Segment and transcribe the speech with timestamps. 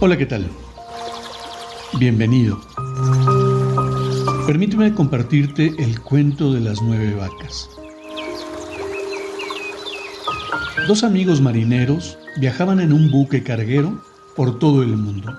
[0.00, 0.48] Hola, ¿qué tal?
[1.98, 2.60] Bienvenido.
[4.46, 7.68] Permíteme compartirte el cuento de las nueve vacas.
[10.86, 14.00] Dos amigos marineros viajaban en un buque carguero
[14.36, 15.36] por todo el mundo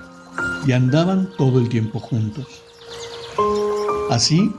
[0.68, 2.62] y andaban todo el tiempo juntos.
[4.10, 4.52] Así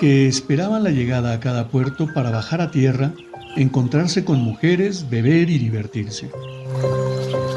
[0.00, 3.12] que esperaban la llegada a cada puerto para bajar a tierra,
[3.54, 6.32] encontrarse con mujeres, beber y divertirse.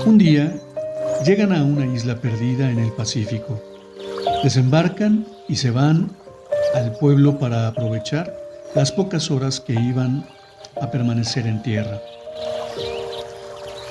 [0.06, 0.62] Un día
[1.26, 3.62] Llegan a una isla perdida en el Pacífico.
[4.44, 6.12] Desembarcan y se van
[6.76, 8.34] al pueblo para aprovechar
[8.76, 10.26] las pocas horas que iban
[10.80, 12.00] a permanecer en tierra.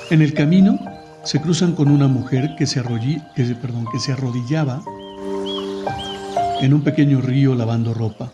[0.09, 0.79] En el camino
[1.23, 2.81] se cruzan con una mujer que se,
[3.35, 4.81] que, se arrodillaba
[6.61, 8.31] en un pequeño río lavando ropa.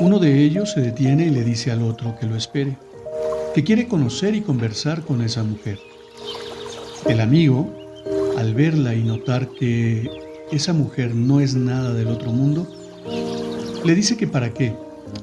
[0.00, 2.76] Uno de ellos se detiene y le dice al otro que lo espere,
[3.54, 5.78] que quiere conocer y conversar con esa mujer.
[7.08, 7.72] El amigo,
[8.36, 10.10] al verla y notar que
[10.50, 12.66] esa mujer no es nada del otro mundo,
[13.84, 14.74] le dice que para qué,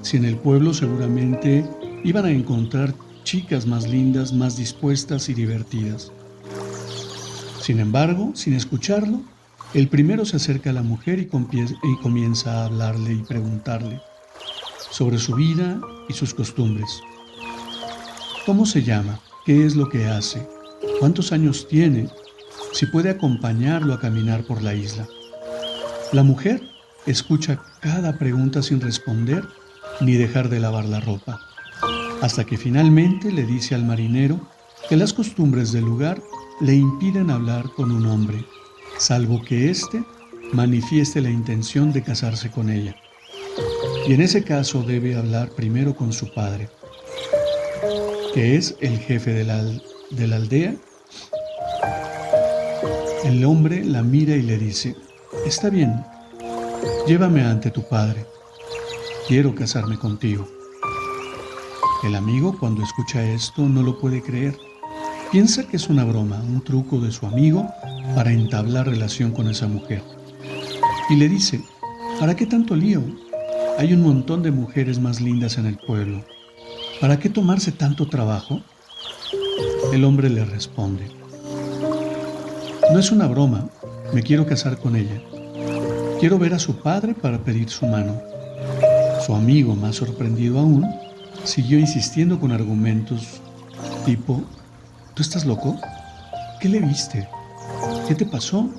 [0.01, 1.65] si en el pueblo seguramente
[2.05, 6.11] iban a encontrar chicas más lindas, más dispuestas y divertidas.
[7.61, 9.21] Sin embargo, sin escucharlo,
[9.73, 11.27] el primero se acerca a la mujer y,
[12.01, 13.99] comienza a hablarle y preguntarle
[14.91, 17.01] sobre su vida y sus costumbres.
[18.45, 19.19] ¿Cómo se llama?
[19.45, 20.52] ¿Qué es lo que hace?
[21.03, 22.07] Cuántos años tiene,
[22.71, 25.05] si puede acompañarlo a caminar por la isla.
[26.13, 26.61] La mujer
[27.05, 29.43] escucha cada pregunta sin responder
[29.99, 31.41] ni dejar de lavar la ropa,
[32.21, 34.47] hasta que finalmente le dice al marinero
[34.87, 36.23] que las costumbres del lugar
[36.61, 38.45] le impiden hablar con un hombre,
[38.97, 40.05] salvo que éste
[40.53, 42.95] manifieste la intención de casarse con ella.
[44.07, 46.69] Y en ese caso debe hablar primero con su padre,
[48.33, 49.61] que es el jefe de la,
[50.11, 50.77] de la aldea,
[53.23, 54.95] el hombre la mira y le dice,
[55.45, 56.03] está bien,
[57.07, 58.25] llévame ante tu padre,
[59.27, 60.47] quiero casarme contigo.
[62.03, 64.57] El amigo cuando escucha esto no lo puede creer.
[65.31, 67.65] Piensa que es una broma, un truco de su amigo
[68.13, 70.03] para entablar relación con esa mujer.
[71.09, 71.61] Y le dice,
[72.19, 73.01] ¿para qué tanto lío?
[73.77, 76.25] Hay un montón de mujeres más lindas en el pueblo.
[76.99, 78.61] ¿Para qué tomarse tanto trabajo?
[79.93, 81.09] El hombre le responde,
[82.93, 83.67] no es una broma,
[84.13, 85.19] me quiero casar con ella.
[86.19, 88.21] Quiero ver a su padre para pedir su mano.
[89.25, 90.87] Su amigo, más sorprendido aún,
[91.43, 93.41] siguió insistiendo con argumentos
[94.05, 94.43] tipo,
[95.15, 95.75] ¿tú estás loco?
[96.61, 97.27] ¿Qué le viste?
[98.07, 98.69] ¿Qué te pasó?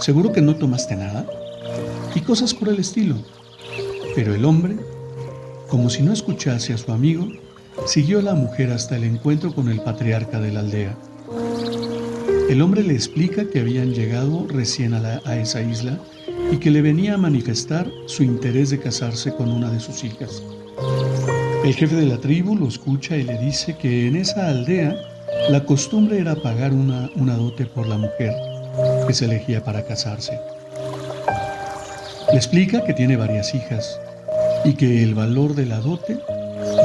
[0.00, 1.24] ¿Seguro que no tomaste nada?
[2.16, 3.14] Y cosas por el estilo.
[4.16, 4.76] Pero el hombre,
[5.68, 7.28] como si no escuchase a su amigo,
[7.86, 10.96] Siguió a la mujer hasta el encuentro con el patriarca de la aldea.
[12.48, 15.98] El hombre le explica que habían llegado recién a, a, esa isla
[16.50, 20.42] y que le venía a manifestar su interés de casarse con una de sus hijas.
[21.62, 24.96] El jefe de la tribu lo escucha y le dice que en esa aldea
[25.50, 28.32] la costumbre era pagar una, una dote por la mujer
[29.06, 30.38] que se elegía para casarse.
[32.30, 34.00] Le explica que tiene varias hijas
[34.64, 36.18] y que el valor de la dote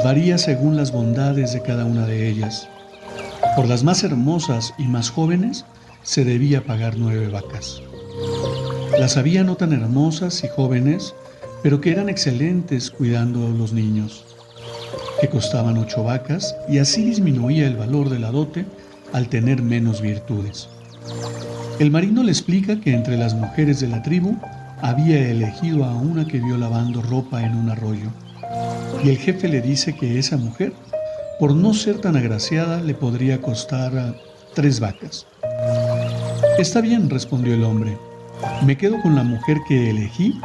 [0.04, 2.68] varía según las bondades de cada una de ellas.
[3.56, 5.66] Por las más hermosas y más jóvenes
[6.02, 7.82] se debía pagar nueve vacas.
[9.00, 11.14] Las había no tan hermosas y jóvenes,
[11.62, 14.26] pero que eran excelentes cuidando a los niños,
[15.22, 18.66] que costaban ocho vacas y así disminuía el valor de la dote
[19.14, 20.68] al tener menos virtudes.
[21.80, 24.36] El marino le explica que entre las mujeres de la tribu
[24.82, 28.10] había elegido a una que vio lavando ropa en un arroyo
[29.04, 30.74] y el jefe le dice que esa mujer,
[31.40, 34.16] por no ser tan agraciada, le podría costar
[34.54, 35.26] tres vacas.
[36.58, 37.98] Está bien, respondió el hombre.
[38.66, 40.40] Me quedo con la mujer que elegí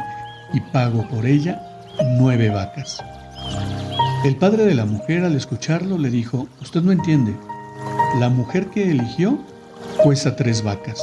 [0.53, 1.61] y pago por ella
[2.17, 3.03] nueve vacas.
[4.23, 7.33] El padre de la mujer al escucharlo le dijo, usted no entiende,
[8.19, 9.39] la mujer que eligió
[10.03, 11.01] cuesta tres vacas.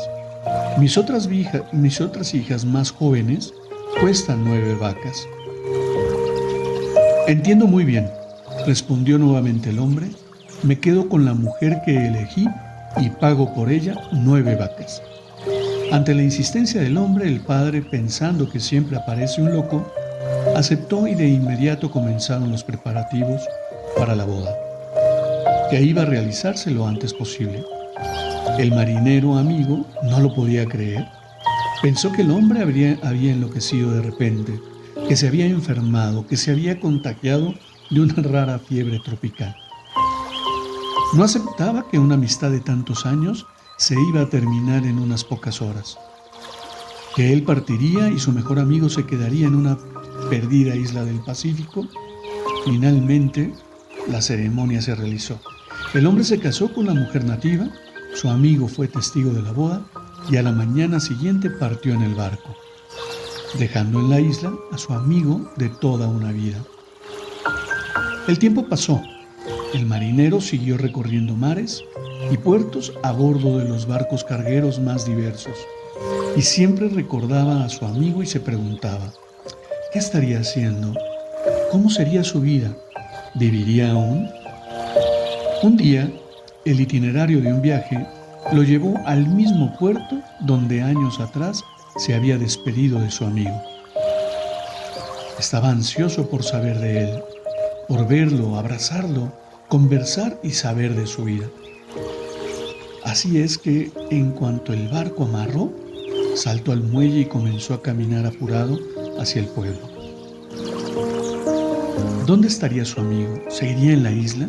[0.78, 1.28] Mis otras,
[1.72, 3.54] mis otras hijas más jóvenes
[4.00, 5.26] cuestan nueve vacas.
[7.26, 8.10] Entiendo muy bien,
[8.64, 10.06] respondió nuevamente el hombre,
[10.62, 12.46] me quedo con la mujer que elegí
[12.98, 15.02] y pago por ella nueve vacas.
[15.92, 19.92] Ante la insistencia del hombre, el padre, pensando que siempre aparece un loco,
[20.56, 23.42] aceptó y de inmediato comenzaron los preparativos
[23.96, 24.54] para la boda,
[25.70, 27.62] que iba a realizarse lo antes posible.
[28.58, 31.06] El marinero amigo no lo podía creer.
[31.82, 34.58] Pensó que el hombre habría, había enloquecido de repente,
[35.08, 37.54] que se había enfermado, que se había contagiado
[37.90, 39.54] de una rara fiebre tropical.
[41.14, 43.46] No aceptaba que una amistad de tantos años
[43.78, 45.98] se iba a terminar en unas pocas horas,
[47.14, 49.78] que él partiría y su mejor amigo se quedaría en una
[50.30, 51.86] perdida isla del Pacífico.
[52.64, 53.52] Finalmente,
[54.08, 55.38] la ceremonia se realizó.
[55.94, 57.70] El hombre se casó con la mujer nativa
[58.16, 59.84] su amigo fue testigo de la boda
[60.30, 62.56] y a la mañana siguiente partió en el barco,
[63.58, 66.56] dejando en la isla a su amigo de toda una vida.
[68.28, 69.00] El tiempo pasó.
[69.72, 71.84] El marinero siguió recorriendo mares
[72.32, 75.54] y puertos a bordo de los barcos cargueros más diversos
[76.36, 79.12] y siempre recordaba a su amigo y se preguntaba,
[79.92, 80.92] ¿qué estaría haciendo?
[81.70, 82.76] ¿Cómo sería su vida?
[83.36, 84.28] ¿Viviría aún?
[85.62, 86.10] Un día
[86.64, 88.04] el itinerario de un viaje
[88.52, 91.62] lo llevó al mismo puerto donde años atrás
[91.96, 93.62] se había despedido de su amigo.
[95.38, 97.22] Estaba ansioso por saber de él,
[97.88, 99.32] por verlo, abrazarlo,
[99.68, 101.46] conversar y saber de su vida.
[103.04, 105.72] Así es que en cuanto el barco amarró,
[106.34, 108.78] saltó al muelle y comenzó a caminar apurado
[109.18, 109.78] hacia el pueblo.
[112.26, 113.40] ¿Dónde estaría su amigo?
[113.48, 114.48] ¿Seguiría en la isla?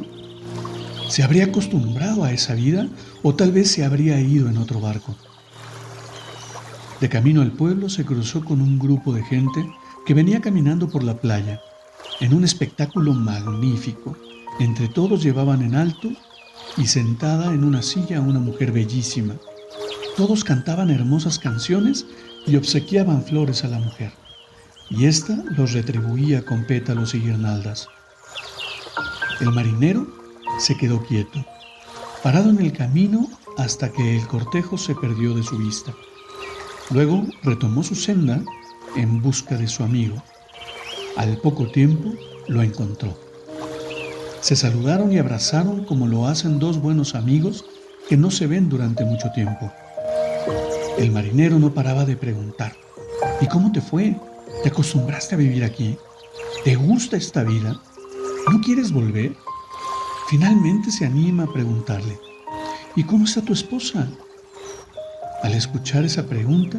[1.09, 2.87] ¿Se habría acostumbrado a esa vida
[3.23, 5.15] o tal vez se habría ido en otro barco?
[6.99, 9.69] De camino al pueblo se cruzó con un grupo de gente
[10.07, 11.61] que venía caminando por la playa,
[12.19, 14.17] en un espectáculo magnífico.
[14.59, 16.09] Entre todos llevaban en alto
[16.77, 19.35] y sentada en una silla una mujer bellísima.
[20.15, 22.05] Todos cantaban hermosas canciones
[22.45, 24.11] y obsequiaban flores a la mujer,
[24.89, 27.87] y ésta los retribuía con pétalos y guirnaldas.
[29.39, 30.07] El marinero
[30.59, 31.45] se quedó quieto,
[32.23, 33.27] parado en el camino
[33.57, 35.93] hasta que el cortejo se perdió de su vista.
[36.89, 38.41] Luego retomó su senda
[38.95, 40.23] en busca de su amigo.
[41.17, 42.13] Al poco tiempo
[42.47, 43.17] lo encontró.
[44.39, 47.65] Se saludaron y abrazaron como lo hacen dos buenos amigos
[48.07, 49.71] que no se ven durante mucho tiempo.
[50.99, 52.73] El marinero no paraba de preguntar,
[53.41, 54.15] ¿y cómo te fue?
[54.61, 55.97] ¿Te acostumbraste a vivir aquí?
[56.63, 57.81] ¿Te gusta esta vida?
[58.51, 59.35] ¿No quieres volver?
[60.29, 62.19] Finalmente se anima a preguntarle,
[62.95, 64.07] ¿y cómo está tu esposa?
[65.41, 66.77] Al escuchar esa pregunta,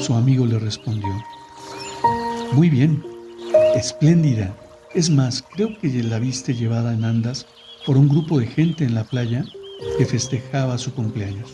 [0.00, 1.10] su amigo le respondió,
[2.52, 3.13] muy bien,
[3.74, 4.54] espléndida.
[4.94, 7.46] Es más, creo que la viste llevada en andas
[7.86, 9.44] por un grupo de gente en la playa
[9.98, 11.50] que festejaba su cumpleaños.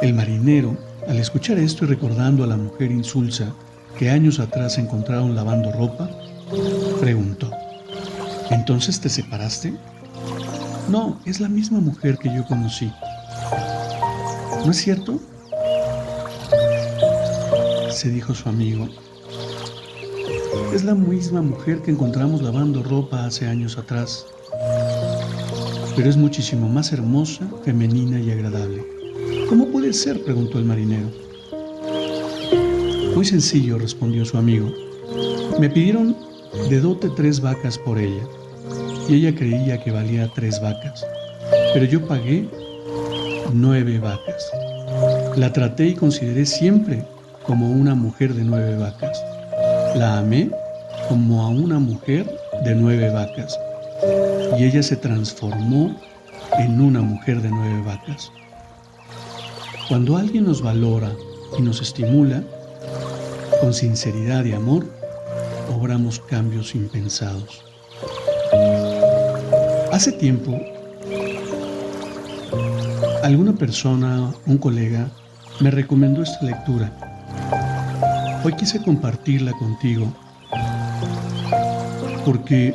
[0.00, 0.76] El marinero,
[1.08, 3.54] al escuchar esto y recordando a la mujer insulsa
[3.98, 6.10] que años atrás encontraron lavando ropa,
[7.00, 7.50] preguntó,
[8.52, 9.74] ¿Entonces te separaste?
[10.88, 12.92] No, es la misma mujer que yo conocí.
[14.64, 15.18] ¿No es cierto?
[17.90, 18.88] Se dijo su amigo.
[20.74, 24.24] Es la misma mujer que encontramos lavando ropa hace años atrás,
[25.94, 28.82] pero es muchísimo más hermosa, femenina y agradable.
[29.50, 30.24] ¿Cómo puede ser?
[30.24, 31.10] preguntó el marinero.
[33.14, 34.72] Muy sencillo, respondió su amigo.
[35.60, 36.16] Me pidieron
[36.70, 38.26] de dote tres vacas por ella
[39.10, 41.04] y ella creía que valía tres vacas,
[41.74, 42.48] pero yo pagué
[43.52, 44.50] nueve vacas.
[45.36, 47.04] La traté y consideré siempre
[47.42, 49.22] como una mujer de nueve vacas.
[49.94, 50.50] La amé
[51.08, 52.26] como a una mujer
[52.64, 53.58] de nueve vacas
[54.58, 55.94] y ella se transformó
[56.58, 58.32] en una mujer de nueve vacas.
[59.88, 61.12] Cuando alguien nos valora
[61.58, 62.42] y nos estimula,
[63.60, 64.86] con sinceridad y amor,
[65.70, 67.62] obramos cambios impensados.
[69.92, 70.58] Hace tiempo,
[73.22, 75.10] alguna persona, un colega,
[75.60, 77.11] me recomendó esta lectura.
[78.44, 80.12] Hoy quise compartirla contigo
[82.24, 82.74] porque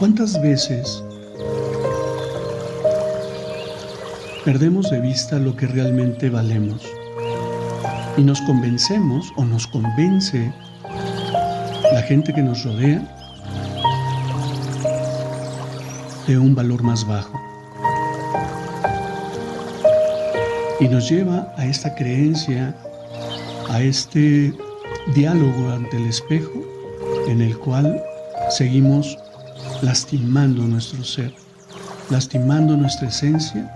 [0.00, 1.04] ¿cuántas veces
[4.44, 6.82] perdemos de vista lo que realmente valemos?
[8.16, 10.52] Y nos convencemos o nos convence
[11.92, 13.00] la gente que nos rodea
[16.26, 17.40] de un valor más bajo.
[20.80, 22.74] Y nos lleva a esta creencia,
[23.68, 24.52] a este
[25.14, 26.52] diálogo ante el espejo
[27.28, 28.02] en el cual
[28.50, 29.16] seguimos
[29.82, 31.32] lastimando nuestro ser,
[32.10, 33.70] lastimando nuestra esencia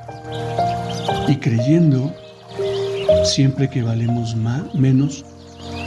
[1.26, 2.12] y creyendo
[3.24, 5.24] siempre que valemos más, menos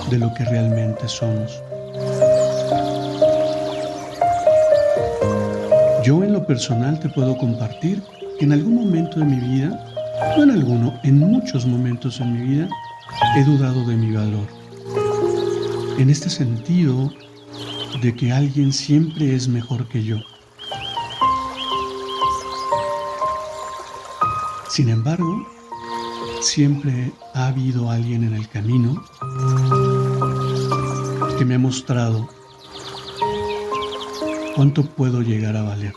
[0.10, 1.62] de lo que realmente somos.
[6.04, 8.02] Yo en lo personal te puedo compartir
[8.40, 9.86] que en algún momento de mi vida,
[10.36, 12.70] no en alguno, en muchos momentos en mi vida,
[13.36, 14.48] he dudado de mi valor.
[15.98, 17.12] En este sentido
[18.02, 20.18] de que alguien siempre es mejor que yo.
[24.70, 25.46] Sin embargo,
[26.42, 29.04] siempre ha habido alguien en el camino
[31.38, 32.30] que me ha mostrado
[34.56, 35.94] cuánto puedo llegar a valer.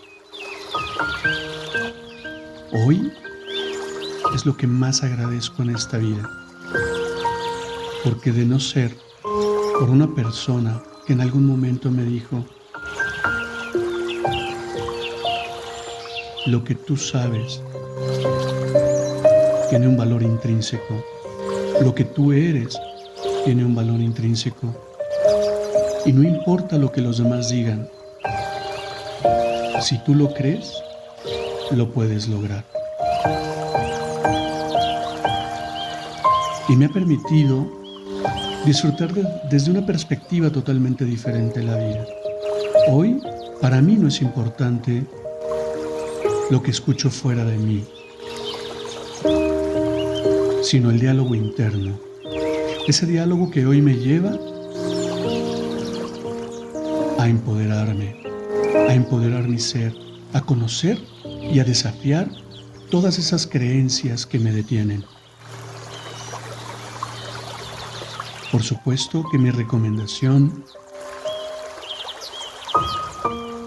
[2.73, 3.13] Hoy
[4.35, 6.29] es lo que más agradezco en esta vida,
[8.05, 12.45] porque de no ser por una persona que en algún momento me dijo,
[16.47, 17.63] lo que tú sabes
[19.71, 21.03] tiene un valor intrínseco,
[21.81, 22.79] lo que tú eres
[23.47, 24.75] tiene un valor intrínseco,
[26.05, 27.89] y no importa lo que los demás digan,
[29.81, 30.71] si tú lo crees,
[31.71, 32.65] lo puedes lograr.
[36.69, 37.84] Y me ha permitido
[38.65, 39.13] disfrutar
[39.51, 42.07] desde una perspectiva totalmente diferente la vida.
[42.89, 43.21] Hoy,
[43.61, 45.05] para mí no es importante
[46.51, 47.85] lo que escucho fuera de mí,
[50.63, 51.99] sino el diálogo interno.
[52.87, 54.33] Ese diálogo que hoy me lleva
[57.19, 58.17] a empoderarme,
[58.89, 59.95] a empoderar mi ser,
[60.33, 62.29] a conocer y a desafiar
[62.91, 65.05] todas esas creencias que me detienen.
[68.55, 70.65] Por supuesto que mi recomendación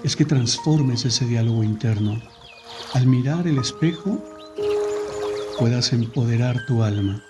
[0.02, 2.22] es que transformes ese diálogo interno.
[2.94, 4.24] Al mirar el espejo,
[5.60, 7.22] puedas empoderar tu alma.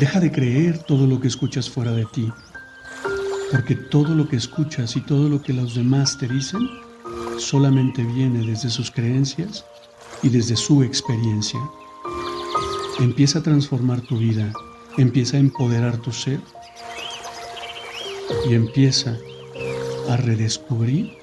[0.00, 2.32] Deja de creer todo lo que escuchas fuera de ti
[3.50, 6.66] porque todo lo que escuchas y todo lo que los demás te dicen
[7.36, 9.66] solamente viene desde sus creencias
[10.22, 11.60] y desde su experiencia.
[13.00, 14.50] Empieza a transformar tu vida,
[15.02, 16.40] empieza a empoderar tu ser
[18.48, 19.16] y empieza
[20.08, 21.18] a redescubrir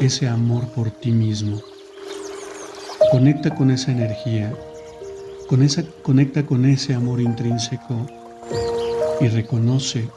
[0.00, 1.60] ese amor por ti mismo.
[3.10, 4.52] Conecta con esa energía,
[5.48, 8.06] con esa, conecta con ese amor intrínseco
[9.20, 10.08] y reconoce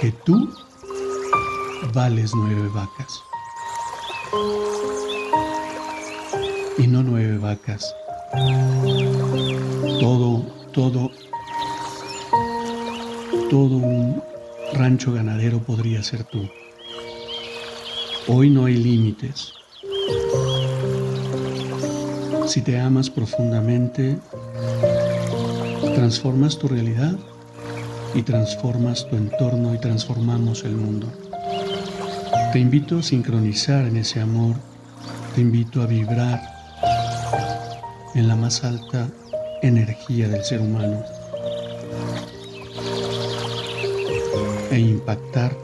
[0.00, 0.48] que tú
[1.92, 3.22] vales nueve vacas.
[6.78, 7.94] Y no nueve vacas.
[10.00, 11.10] Todo, todo,
[13.50, 14.22] todo un
[14.72, 16.48] rancho ganadero podría ser tú.
[18.28, 19.52] Hoy no hay límites.
[22.46, 24.18] Si te amas profundamente,
[25.94, 27.16] transformas tu realidad
[28.14, 31.12] y transformas tu entorno y transformamos el mundo.
[32.52, 34.56] Te invito a sincronizar en ese amor,
[35.34, 36.42] te invito a vibrar
[38.14, 39.08] en la más alta
[39.62, 41.02] energía del ser humano
[44.70, 45.56] e impactar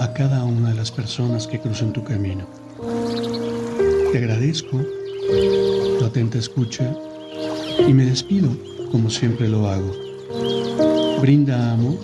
[0.00, 2.46] a cada una de las personas que cruzan tu camino.
[4.12, 4.80] Te agradezco
[5.98, 6.94] tu atenta escucha
[7.86, 8.48] y me despido
[8.92, 9.92] como siempre lo hago.
[11.20, 11.96] Brinda amor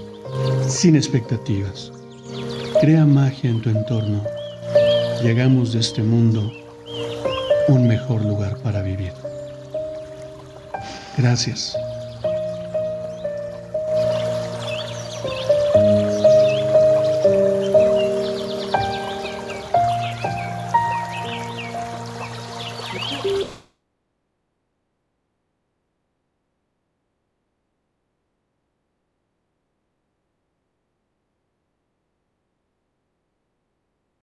[0.66, 1.92] sin expectativas.
[2.80, 4.22] Crea magia en tu entorno
[5.22, 6.50] y hagamos de este mundo
[7.74, 9.12] un mejor lugar para vivir.
[11.16, 11.76] Gracias.